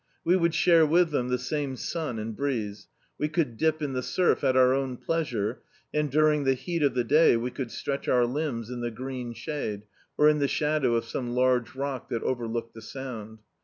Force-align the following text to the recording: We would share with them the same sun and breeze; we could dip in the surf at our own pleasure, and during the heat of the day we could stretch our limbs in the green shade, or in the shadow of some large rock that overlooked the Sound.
We 0.23 0.35
would 0.35 0.55
share 0.55 0.83
with 0.83 1.11
them 1.11 1.27
the 1.29 1.37
same 1.37 1.75
sun 1.75 2.17
and 2.17 2.35
breeze; 2.35 2.87
we 3.19 3.29
could 3.29 3.55
dip 3.55 3.83
in 3.83 3.93
the 3.93 4.01
surf 4.01 4.43
at 4.43 4.57
our 4.57 4.73
own 4.73 4.97
pleasure, 4.97 5.61
and 5.93 6.09
during 6.09 6.43
the 6.43 6.55
heat 6.55 6.81
of 6.81 6.95
the 6.95 7.03
day 7.03 7.37
we 7.37 7.51
could 7.51 7.69
stretch 7.69 8.07
our 8.07 8.25
limbs 8.25 8.71
in 8.71 8.81
the 8.81 8.89
green 8.89 9.33
shade, 9.35 9.83
or 10.17 10.27
in 10.27 10.39
the 10.39 10.47
shadow 10.47 10.95
of 10.95 11.05
some 11.05 11.33
large 11.35 11.75
rock 11.75 12.09
that 12.09 12.23
overlooked 12.23 12.73
the 12.73 12.81
Sound. 12.81 13.41